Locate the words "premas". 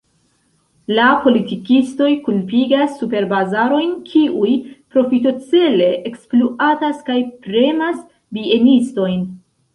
7.47-8.03